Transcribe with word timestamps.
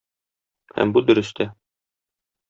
Һәм 0.77 0.93
бу 0.95 1.03
дөрес 1.09 1.29
тә. 1.39 1.47